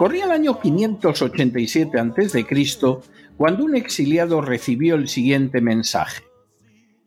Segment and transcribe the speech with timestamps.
[0.00, 2.46] Corría el año 587 a.C.
[3.36, 6.22] cuando un exiliado recibió el siguiente mensaje.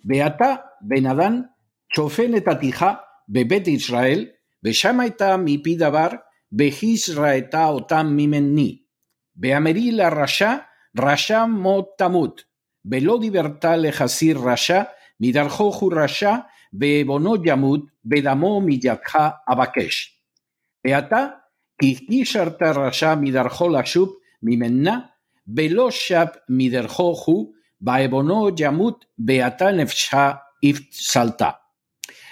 [0.03, 1.55] Beata Benadán
[1.89, 8.85] Chofen etatija bebet Israel beshamaita mi pidabar behisraeta otam mimenni
[9.33, 12.41] beameri la rasha rasha mot tamut
[12.83, 20.13] velo libertad lejasir rasha midarjoju rasha beebono yamut bedamo miyakha abakesh
[20.83, 21.42] beata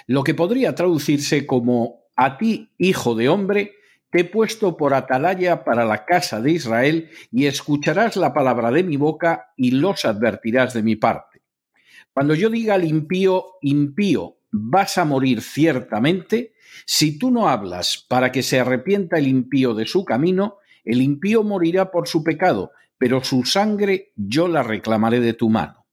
[0.08, 3.74] Lo que podría traducirse como a ti, hijo de hombre,
[4.12, 8.84] te he puesto por atalaya para la casa de Israel y escucharás la palabra de
[8.84, 11.42] mi boca y los advertirás de mi parte.
[12.14, 16.54] Cuando yo diga al impío, impío, vas a morir ciertamente,
[16.86, 21.44] si tú no hablas para que se arrepienta el impío de su camino, el impío
[21.44, 25.86] morirá por su pecado, pero su sangre yo la reclamaré de tu mano.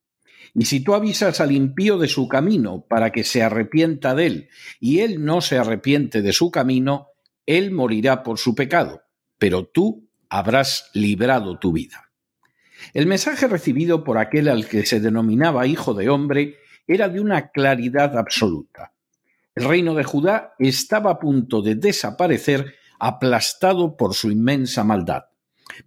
[0.55, 4.49] Y si tú avisas al impío de su camino para que se arrepienta de él,
[4.81, 7.09] y él no se arrepiente de su camino,
[7.47, 9.03] él morirá por su pecado,
[9.39, 12.11] pero tú habrás librado tu vida.
[12.95, 16.57] El mensaje recibido por aquel al que se denominaba hijo de hombre
[16.89, 18.93] era de una claridad absoluta.
[19.55, 25.25] El reino de Judá estaba a punto de desaparecer aplastado por su inmensa maldad.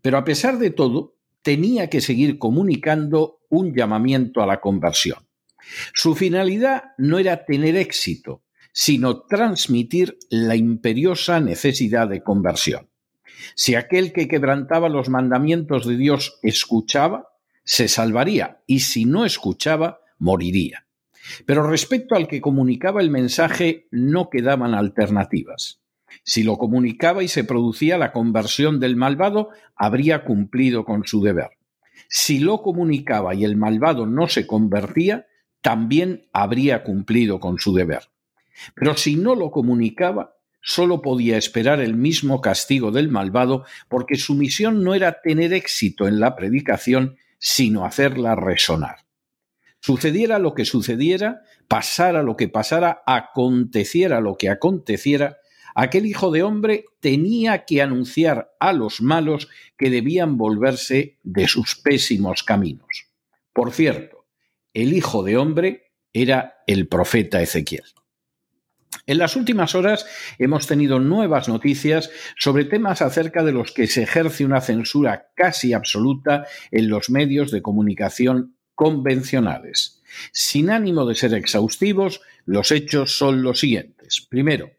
[0.02, 5.28] Pero a pesar de todo, tenía que seguir comunicando un llamamiento a la conversión.
[5.94, 12.90] Su finalidad no era tener éxito, sino transmitir la imperiosa necesidad de conversión.
[13.56, 17.30] Si aquel que quebrantaba los mandamientos de Dios escuchaba,
[17.64, 20.86] se salvaría, y si no escuchaba, moriría.
[21.46, 25.82] Pero respecto al que comunicaba el mensaje no quedaban alternativas.
[26.24, 31.52] Si lo comunicaba y se producía la conversión del malvado, habría cumplido con su deber.
[32.10, 35.28] Si lo comunicaba y el malvado no se convertía,
[35.62, 38.10] también habría cumplido con su deber.
[38.76, 44.36] Pero si no lo comunicaba, solo podía esperar el mismo castigo del malvado porque su
[44.36, 48.98] misión no era tener éxito en la predicación, sino hacerla resonar.
[49.82, 55.40] Sucediera lo que sucediera, pasara lo que pasara, aconteciera lo que aconteciera,
[55.74, 61.76] aquel hijo de hombre tenía que anunciar a los malos que debían volverse de sus
[61.76, 63.08] pésimos caminos.
[63.54, 64.28] Por cierto,
[64.74, 67.84] el hijo de hombre era el profeta Ezequiel.
[69.08, 70.06] En las últimas horas
[70.38, 75.74] hemos tenido nuevas noticias sobre temas acerca de los que se ejerce una censura casi
[75.74, 80.02] absoluta en los medios de comunicación convencionales.
[80.32, 84.26] Sin ánimo de ser exhaustivos, los hechos son los siguientes.
[84.28, 84.72] Primero,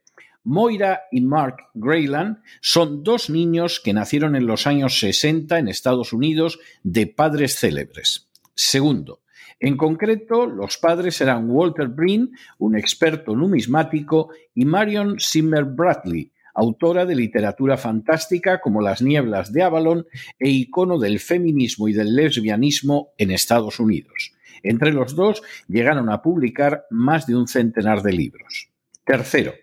[0.43, 6.12] Moira y Mark Grayland son dos niños que nacieron en los años 60 en Estados
[6.12, 8.28] Unidos de padres célebres.
[8.56, 9.20] Segundo,
[9.60, 17.06] en concreto, los padres eran Walter Breen, un experto numismático, y Marion Zimmer Bradley, autora
[17.06, 20.06] de literatura fantástica como Las nieblas de Avalon
[20.38, 24.32] e icono del feminismo y del lesbianismo en Estados Unidos.
[24.62, 28.69] Entre los dos llegaron a publicar más de un centenar de libros.
[29.04, 29.54] Tercero,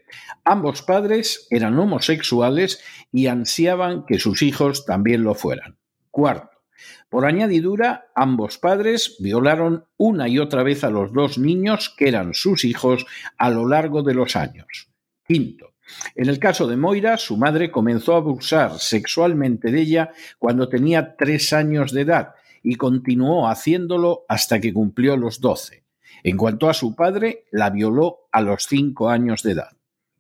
[0.44, 5.78] ambos padres eran homosexuales y ansiaban que sus hijos también lo fueran.
[6.12, 6.60] Cuarto,
[7.10, 12.34] por añadidura, ambos padres violaron una y otra vez a los dos niños que eran
[12.34, 13.06] sus hijos
[13.38, 14.90] a lo largo de los años.
[15.26, 15.69] Quinto,
[16.16, 21.16] en el caso de Moira, su madre comenzó a abusar sexualmente de ella cuando tenía
[21.16, 25.84] tres años de edad y continuó haciéndolo hasta que cumplió los doce.
[26.24, 29.70] En cuanto a su padre, la violó a los cinco años de edad.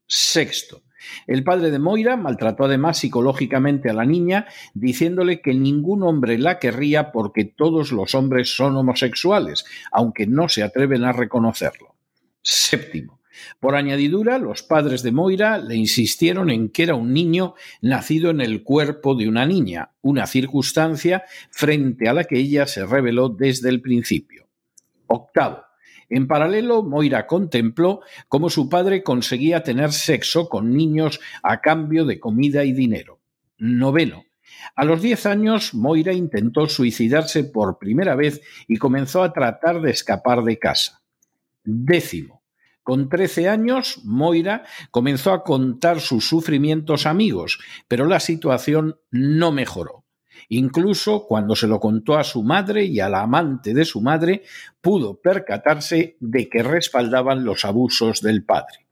[0.07, 0.83] Sexto,
[1.27, 6.59] el padre de Moira maltrató además psicológicamente a la niña, diciéndole que ningún hombre la
[6.59, 11.95] querría porque todos los hombres son homosexuales, aunque no se atreven a reconocerlo.
[12.41, 13.18] Séptimo.
[13.59, 18.41] Por añadidura, los padres de Moira le insistieron en que era un niño nacido en
[18.41, 23.69] el cuerpo de una niña, una circunstancia frente a la que ella se reveló desde
[23.69, 24.47] el principio.
[25.07, 25.63] Octavo.
[26.09, 32.19] En paralelo, Moira contempló cómo su padre conseguía tener sexo con niños a cambio de
[32.19, 33.19] comida y dinero.
[33.57, 34.25] Noveno.
[34.75, 39.91] A los diez años, Moira intentó suicidarse por primera vez y comenzó a tratar de
[39.91, 41.01] escapar de casa.
[41.63, 42.38] Décimo.
[42.89, 49.51] Con trece años, Moira comenzó a contar sus sufrimientos a amigos, pero la situación no
[49.51, 50.05] mejoró.
[50.47, 54.41] Incluso cuando se lo contó a su madre y a la amante de su madre,
[54.81, 58.87] pudo percatarse de que respaldaban los abusos del padre.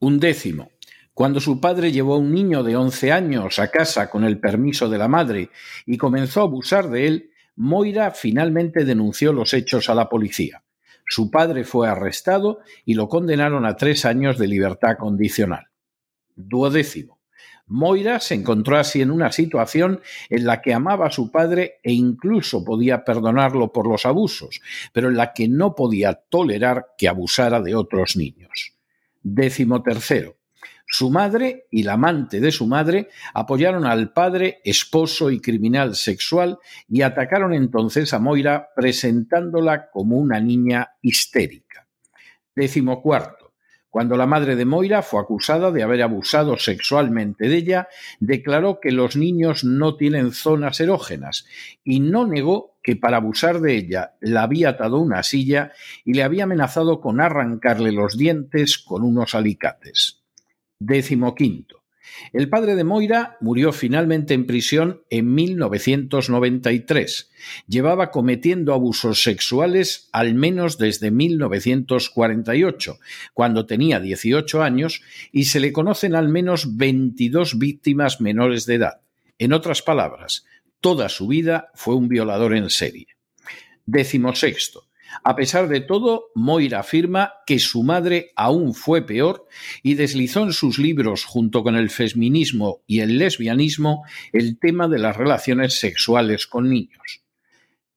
[0.00, 0.72] Un décimo.
[1.14, 4.90] Cuando su padre llevó a un niño de once años a casa con el permiso
[4.90, 5.48] de la madre
[5.86, 10.62] y comenzó a abusar de él, Moira finalmente denunció los hechos a la policía.
[11.06, 15.66] Su padre fue arrestado y lo condenaron a tres años de libertad condicional.
[16.34, 17.18] Duodécimo.
[17.66, 21.92] Moira se encontró así en una situación en la que amaba a su padre e
[21.92, 24.60] incluso podía perdonarlo por los abusos,
[24.92, 28.74] pero en la que no podía tolerar que abusara de otros niños.
[29.22, 30.36] Décimo tercero.
[30.94, 36.58] Su madre y la amante de su madre apoyaron al padre, esposo y criminal sexual
[36.86, 41.88] y atacaron entonces a Moira presentándola como una niña histérica.
[42.54, 43.54] Décimo cuarto.
[43.88, 47.88] Cuando la madre de Moira fue acusada de haber abusado sexualmente de ella,
[48.20, 51.46] declaró que los niños no tienen zonas erógenas
[51.82, 55.72] y no negó que para abusar de ella la había atado una silla
[56.04, 60.21] y le había amenazado con arrancarle los dientes con unos alicates.
[60.84, 61.84] Décimo quinto.
[62.32, 67.30] El padre de Moira murió finalmente en prisión en 1993.
[67.68, 72.98] Llevaba cometiendo abusos sexuales al menos desde 1948,
[73.32, 79.02] cuando tenía 18 años, y se le conocen al menos 22 víctimas menores de edad.
[79.38, 80.44] En otras palabras,
[80.80, 83.06] toda su vida fue un violador en serie.
[83.86, 84.88] Décimo sexto.
[85.24, 89.46] A pesar de todo, Moira afirma que su madre aún fue peor
[89.82, 94.98] y deslizó en sus libros, junto con el feminismo y el lesbianismo, el tema de
[94.98, 97.22] las relaciones sexuales con niños.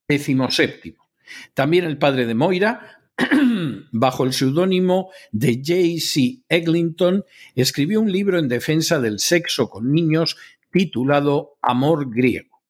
[0.07, 1.09] Décimo séptimo.
[1.53, 3.01] También el padre de Moira,
[3.91, 6.43] bajo el seudónimo de J.C.
[6.49, 7.23] Eglinton,
[7.55, 10.37] escribió un libro en defensa del sexo con niños
[10.71, 12.61] titulado Amor griego.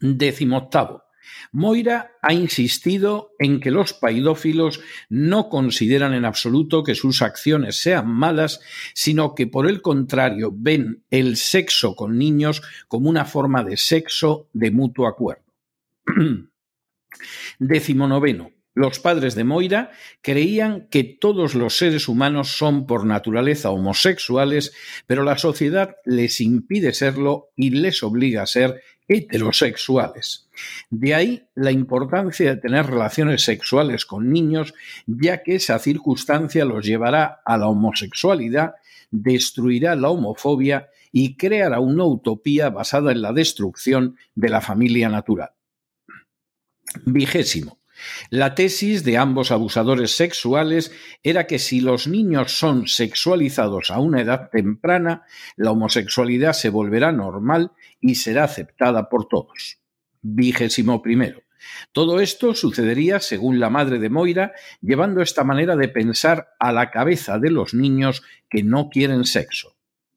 [0.00, 1.05] Décimo octavo.
[1.52, 8.08] Moira ha insistido en que los paidófilos no consideran en absoluto que sus acciones sean
[8.08, 8.60] malas,
[8.94, 14.48] sino que por el contrario ven el sexo con niños como una forma de sexo
[14.52, 15.44] de mutuo acuerdo.
[17.58, 18.52] Décimo noveno.
[18.76, 24.74] Los padres de Moira creían que todos los seres humanos son por naturaleza homosexuales,
[25.06, 30.48] pero la sociedad les impide serlo y les obliga a ser heterosexuales.
[30.90, 34.74] De ahí la importancia de tener relaciones sexuales con niños,
[35.06, 38.74] ya que esa circunstancia los llevará a la homosexualidad,
[39.10, 45.50] destruirá la homofobia y creará una utopía basada en la destrucción de la familia natural.
[47.04, 47.78] Vigésimo.
[48.30, 54.20] La tesis de ambos abusadores sexuales era que si los niños son sexualizados a una
[54.20, 55.24] edad temprana,
[55.56, 59.78] la homosexualidad se volverá normal y será aceptada por todos.
[60.22, 61.42] Vigésimo primero.
[61.92, 66.90] Todo esto sucedería, según la madre de Moira, llevando esta manera de pensar a la
[66.90, 69.76] cabeza de los niños que no quieren sexo.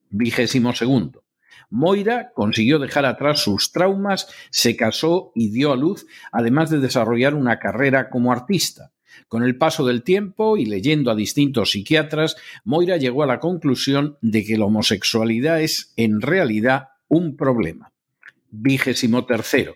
[0.09, 1.23] Vigésimo segundo.
[1.69, 7.35] Moira consiguió dejar atrás sus traumas, se casó y dio a luz, además de desarrollar
[7.35, 8.91] una carrera como artista.
[9.27, 14.17] Con el paso del tiempo y leyendo a distintos psiquiatras, Moira llegó a la conclusión
[14.21, 17.91] de que la homosexualidad es en realidad un problema.
[18.49, 19.75] Vigésimo tercero.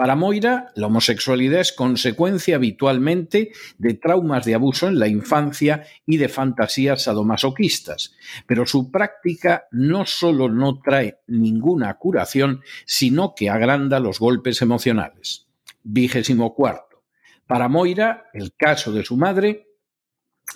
[0.00, 6.16] Para Moira, la homosexualidad es consecuencia habitualmente de traumas de abuso en la infancia y
[6.16, 8.14] de fantasías sadomasoquistas,
[8.46, 15.48] pero su práctica no solo no trae ninguna curación, sino que agranda los golpes emocionales.
[15.82, 17.02] Vigésimo cuarto.
[17.46, 19.66] Para Moira, el caso de su madre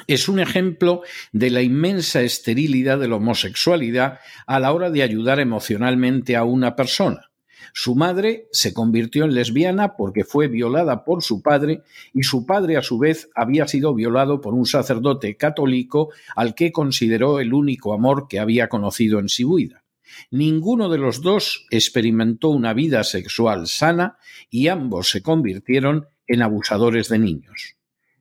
[0.07, 5.39] es un ejemplo de la inmensa esterilidad de la homosexualidad a la hora de ayudar
[5.39, 7.31] emocionalmente a una persona.
[7.73, 11.83] Su madre se convirtió en lesbiana porque fue violada por su padre
[12.13, 16.73] y su padre a su vez había sido violado por un sacerdote católico al que
[16.73, 19.85] consideró el único amor que había conocido en su vida.
[20.31, 24.19] Ninguno de los dos experimentó una vida sexual sana
[24.51, 27.77] y ambos se convirtieron en abusadores de niños.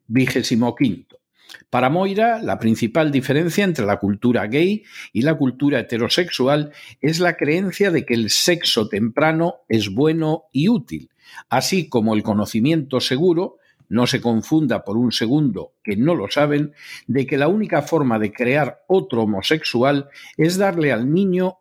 [0.07, 1.22] Vigésimo quinto.
[1.69, 7.35] Para Moira, la principal diferencia entre la cultura gay y la cultura heterosexual es la
[7.35, 11.09] creencia de que el sexo temprano es bueno y útil,
[11.49, 13.57] así como el conocimiento seguro,
[13.89, 16.73] no se confunda por un segundo que no lo saben,
[17.07, 21.59] de que la única forma de crear otro homosexual es darle al niño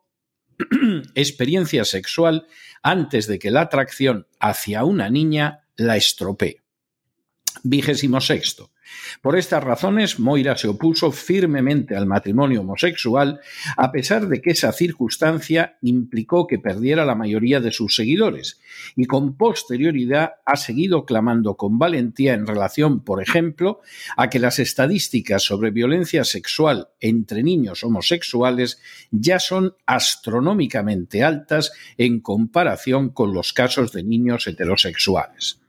[1.15, 2.47] experiencia sexual
[2.83, 6.63] antes de que la atracción hacia una niña la estropee.
[7.65, 8.71] Vigésimo sexto.
[9.21, 13.41] Por estas razones, Moira se opuso firmemente al matrimonio homosexual,
[13.77, 18.61] a pesar de que esa circunstancia implicó que perdiera la mayoría de sus seguidores,
[18.97, 23.81] y con posterioridad ha seguido clamando con valentía en relación, por ejemplo,
[24.17, 28.81] a que las estadísticas sobre violencia sexual entre niños homosexuales
[29.11, 35.61] ya son astronómicamente altas en comparación con los casos de niños heterosexuales.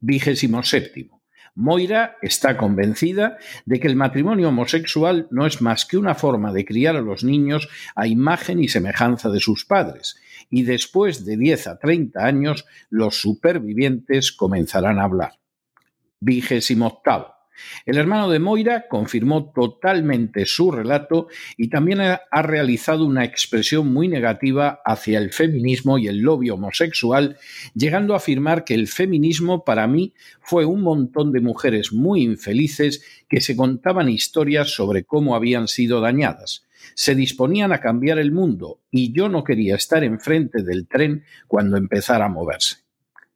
[0.00, 1.23] Vigésimo séptimo.
[1.54, 6.64] Moira está convencida de que el matrimonio homosexual no es más que una forma de
[6.64, 10.16] criar a los niños a imagen y semejanza de sus padres,
[10.50, 15.38] y después de 10 a 30 años los supervivientes comenzarán a hablar.
[16.18, 17.33] Vigésimo octavo.
[17.86, 24.08] El hermano de Moira confirmó totalmente su relato y también ha realizado una expresión muy
[24.08, 27.36] negativa hacia el feminismo y el lobby homosexual,
[27.74, 33.04] llegando a afirmar que el feminismo para mí fue un montón de mujeres muy infelices
[33.28, 36.66] que se contaban historias sobre cómo habían sido dañadas.
[36.94, 41.76] Se disponían a cambiar el mundo y yo no quería estar enfrente del tren cuando
[41.76, 42.76] empezara a moverse.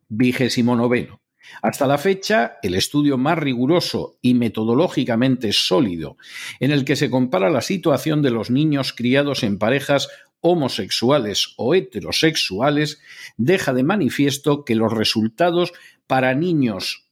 [0.08, 1.20] Vigésimo noveno.
[1.62, 6.16] Hasta la fecha, el estudio más riguroso y metodológicamente sólido
[6.60, 10.08] en el que se compara la situación de los niños criados en parejas
[10.40, 13.00] homosexuales o heterosexuales
[13.36, 15.72] deja de manifiesto que los resultados
[16.06, 17.07] para niños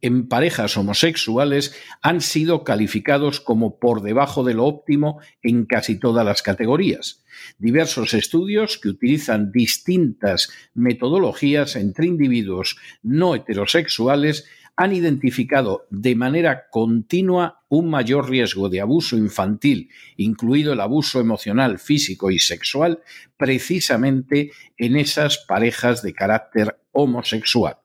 [0.00, 6.24] en parejas homosexuales han sido calificados como por debajo de lo óptimo en casi todas
[6.24, 7.24] las categorías.
[7.58, 17.64] Diversos estudios que utilizan distintas metodologías entre individuos no heterosexuales han identificado de manera continua
[17.68, 23.02] un mayor riesgo de abuso infantil, incluido el abuso emocional, físico y sexual,
[23.36, 27.78] precisamente en esas parejas de carácter homosexual.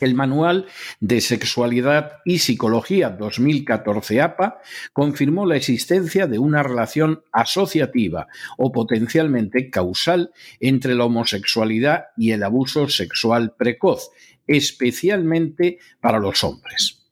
[0.00, 0.66] El Manual
[1.00, 4.60] de Sexualidad y Psicología 2014 APA
[4.92, 12.42] confirmó la existencia de una relación asociativa o potencialmente causal entre la homosexualidad y el
[12.42, 14.10] abuso sexual precoz,
[14.46, 17.02] especialmente para los hombres.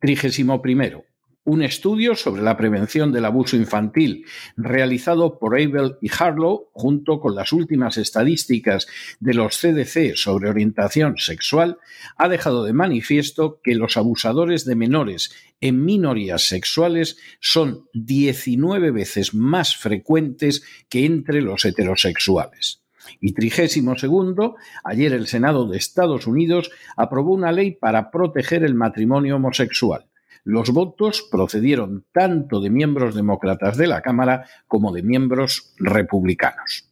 [0.00, 1.04] Trigésimo primero
[1.44, 4.24] un estudio sobre la prevención del abuso infantil
[4.56, 8.86] realizado por Abel y Harlow junto con las últimas estadísticas
[9.18, 11.78] de los CDC sobre orientación sexual
[12.16, 19.34] ha dejado de manifiesto que los abusadores de menores en minorías sexuales son 19 veces
[19.34, 22.82] más frecuentes que entre los heterosexuales.
[23.20, 28.74] Y trigésimo segundo, ayer el Senado de Estados Unidos aprobó una ley para proteger el
[28.74, 30.06] matrimonio homosexual.
[30.44, 36.88] Los votos procedieron tanto de miembros demócratas de la Cámara como de miembros republicanos.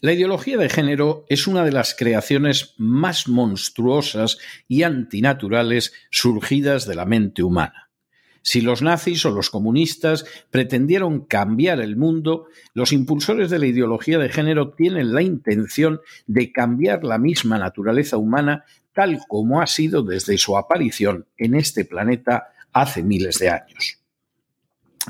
[0.00, 6.94] La ideología de género es una de las creaciones más monstruosas y antinaturales surgidas de
[6.94, 7.87] la mente humana.
[8.42, 14.18] Si los nazis o los comunistas pretendieron cambiar el mundo, los impulsores de la ideología
[14.18, 20.02] de género tienen la intención de cambiar la misma naturaleza humana tal como ha sido
[20.02, 23.97] desde su aparición en este planeta hace miles de años.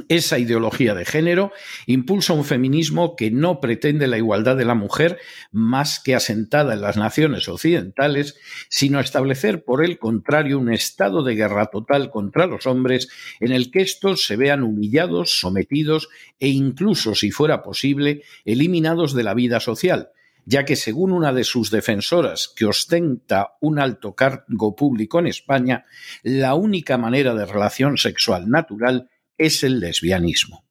[0.09, 1.53] Esa ideología de género
[1.87, 5.19] impulsa un feminismo que no pretende la igualdad de la mujer
[5.51, 8.37] más que asentada en las naciones occidentales,
[8.69, 13.09] sino establecer por el contrario un estado de guerra total contra los hombres
[13.41, 19.25] en el que estos se vean humillados, sometidos e incluso, si fuera posible, eliminados de
[19.25, 20.11] la vida social,
[20.45, 25.85] ya que según una de sus defensoras, que ostenta un alto cargo público en España,
[26.23, 30.65] la única manera de relación sexual natural es el lesbianismo.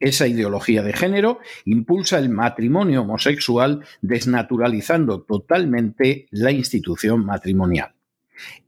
[0.00, 7.94] Esa ideología de género impulsa el matrimonio homosexual desnaturalizando totalmente la institución matrimonial.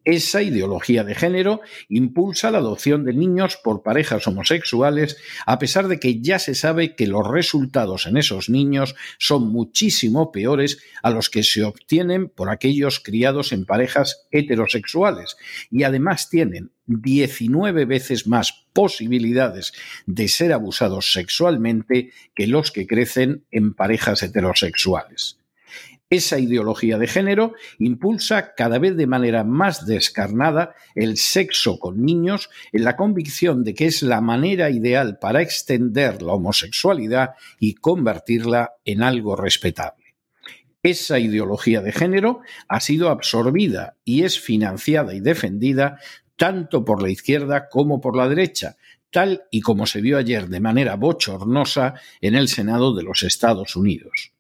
[0.05, 5.99] Esa ideología de género impulsa la adopción de niños por parejas homosexuales, a pesar de
[5.99, 11.31] que ya se sabe que los resultados en esos niños son muchísimo peores a los
[11.31, 15.37] que se obtienen por aquellos criados en parejas heterosexuales,
[15.71, 19.73] y además tienen 19 veces más posibilidades
[20.07, 25.39] de ser abusados sexualmente que los que crecen en parejas heterosexuales.
[26.11, 32.51] Esa ideología de género impulsa cada vez de manera más descarnada el sexo con niños
[32.73, 38.75] en la convicción de que es la manera ideal para extender la homosexualidad y convertirla
[38.85, 40.05] en algo respetable.
[40.85, 45.99] Esa ideología de género ha sido absorbida y es financiada y defendida
[46.37, 48.77] tanto por la izquierda como por la derecha,
[49.11, 53.77] tal y como se vio ayer de manera bochornosa en el Senado de los Estados
[53.77, 54.33] Unidos.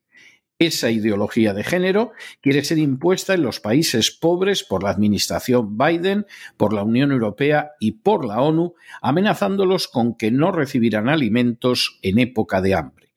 [0.58, 6.26] Esa ideología de género quiere ser impuesta en los países pobres por la administración Biden,
[6.56, 12.20] por la Unión Europea y por la ONU, amenazándolos con que no recibirán alimentos en
[12.20, 13.10] época de hambre.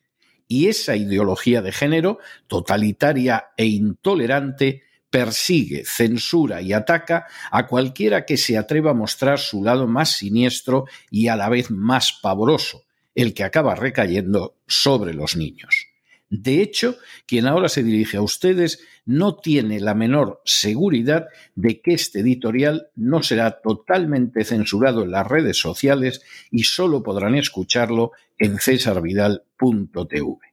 [0.48, 2.17] Y esa ideología de género,
[2.48, 9.64] totalitaria e intolerante, persigue, censura y ataca a cualquiera que se atreva a mostrar su
[9.64, 12.84] lado más siniestro y a la vez más pavoroso,
[13.16, 15.88] el que acaba recayendo sobre los niños.
[16.30, 21.94] De hecho, quien ahora se dirige a ustedes no tiene la menor seguridad de que
[21.94, 26.22] este editorial no será totalmente censurado en las redes sociales
[26.52, 30.47] y solo podrán escucharlo en cesarvidal.tv.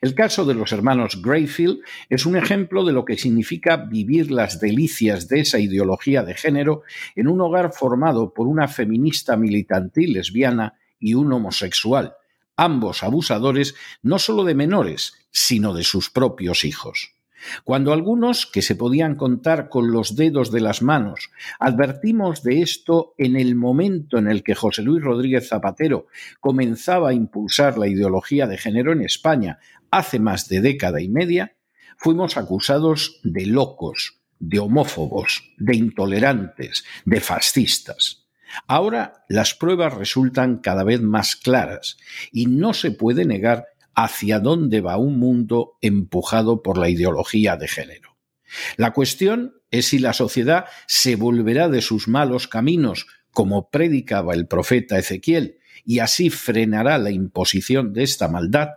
[0.00, 4.60] El caso de los hermanos Greyfield es un ejemplo de lo que significa vivir las
[4.60, 6.82] delicias de esa ideología de género
[7.14, 12.14] en un hogar formado por una feminista militantil lesbiana y un homosexual,
[12.56, 17.15] ambos abusadores no solo de menores, sino de sus propios hijos.
[17.64, 23.14] Cuando algunos, que se podían contar con los dedos de las manos, advertimos de esto
[23.18, 26.06] en el momento en el que José Luis Rodríguez Zapatero
[26.40, 29.58] comenzaba a impulsar la ideología de género en España
[29.90, 31.56] hace más de década y media,
[31.96, 38.26] fuimos acusados de locos, de homófobos, de intolerantes, de fascistas.
[38.66, 41.96] Ahora las pruebas resultan cada vez más claras
[42.32, 47.66] y no se puede negar hacia dónde va un mundo empujado por la ideología de
[47.66, 48.16] género.
[48.76, 54.46] La cuestión es si la sociedad se volverá de sus malos caminos, como predicaba el
[54.46, 58.68] profeta Ezequiel, y así frenará la imposición de esta maldad,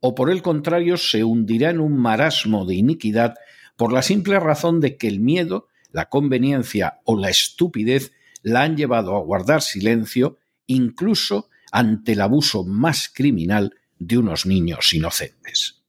[0.00, 3.34] o por el contrario se hundirá en un marasmo de iniquidad
[3.76, 8.76] por la simple razón de que el miedo, la conveniencia o la estupidez la han
[8.76, 15.82] llevado a guardar silencio incluso ante el abuso más criminal de unos niños inocentes.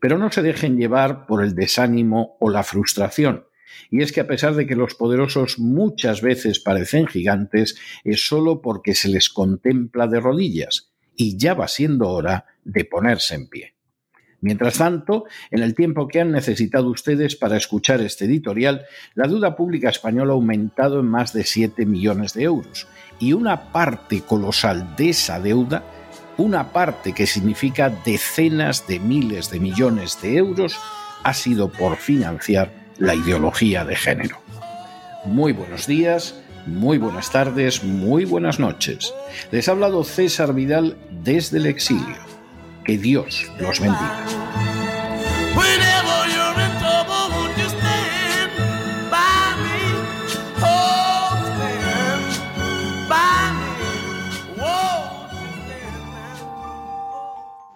[0.00, 3.46] Pero no se dejen llevar por el desánimo o la frustración.
[3.90, 8.60] Y es que a pesar de que los poderosos muchas veces parecen gigantes, es solo
[8.60, 13.74] porque se les contempla de rodillas, y ya va siendo hora de ponerse en pie.
[14.42, 19.54] Mientras tanto, en el tiempo que han necesitado ustedes para escuchar este editorial, la deuda
[19.54, 22.88] pública española ha aumentado en más de 7 millones de euros
[23.20, 25.84] y una parte colosal de esa deuda,
[26.36, 30.78] una parte que significa decenas de miles de millones de euros,
[31.22, 34.38] ha sido por financiar la ideología de género.
[35.24, 36.34] Muy buenos días,
[36.66, 39.12] muy buenas tardes, muy buenas noches.
[39.50, 42.16] Les ha hablado César Vidal desde el exilio.
[42.84, 44.51] Que Dios los bendiga.